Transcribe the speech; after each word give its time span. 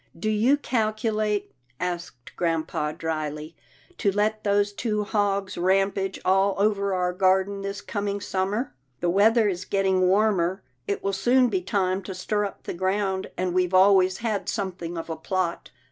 "Do 0.19 0.31
you 0.31 0.57
calculate," 0.57 1.51
asked 1.79 2.35
grampa, 2.35 2.91
dryly," 2.91 3.55
to 3.99 4.11
let 4.11 4.43
those 4.43 4.73
two 4.73 5.03
hogs 5.03 5.59
rampage 5.59 6.19
all 6.25 6.55
over 6.57 6.95
our 6.95 7.13
garden 7.13 7.61
this 7.61 7.81
coming 7.81 8.19
summer? 8.19 8.73
The 8.99 9.11
weather 9.11 9.47
is 9.47 9.63
getting 9.63 10.01
warmer. 10.07 10.63
It 10.87 11.03
will 11.03 11.13
soon 11.13 11.49
be 11.49 11.61
time 11.61 12.01
to 12.01 12.15
stir 12.15 12.45
up 12.45 12.63
the 12.63 12.73
ground, 12.73 13.29
and 13.37 13.53
we've 13.53 13.75
always 13.75 14.17
had 14.17 14.49
something 14.49 14.97
of 14.97 15.07
a 15.07 15.15
plot." 15.15 15.69